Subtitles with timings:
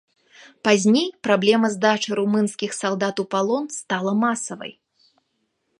[0.67, 4.73] Пазней праблема здачы румынскіх салдат у палон стала масавай.